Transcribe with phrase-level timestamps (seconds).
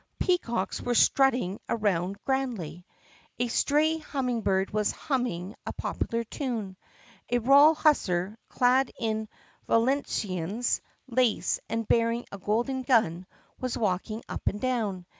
[0.17, 2.67] Peacocks were strutting around grandly.
[2.67, 6.75] A THE PUSSYCAT PRINCESS 65 stray humming bird was humming a popular tune.
[7.29, 9.29] A royal hussar, clad in
[9.67, 13.27] Valenciennes lace and bearing a golden gun,
[13.59, 15.05] was walking up and down.